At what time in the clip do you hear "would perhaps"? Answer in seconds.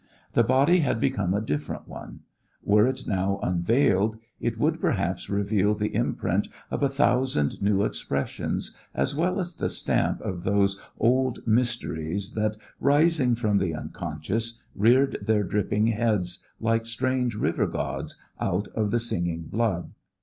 4.57-5.29